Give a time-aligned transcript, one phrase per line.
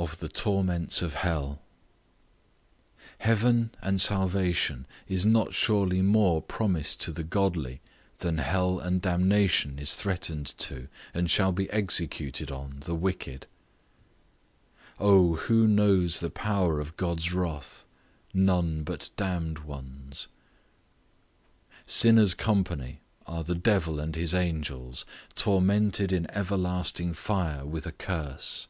[0.00, 1.60] OF THE TORMENTS OF HELL.
[3.18, 7.80] Heaven and salvation is not surely more promised to the godly,
[8.18, 13.48] than hell and damnation is threatened to, and shall be executed on, the wicked.
[15.00, 15.34] Oh!
[15.34, 17.84] who knows the power of God's wrath?
[18.32, 20.28] None but damned ones.
[21.88, 25.04] Sinners' company are the devil and his angels,
[25.34, 28.68] tormented in everlasting fire with a curse.